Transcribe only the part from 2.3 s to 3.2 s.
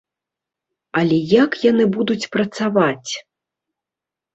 працаваць?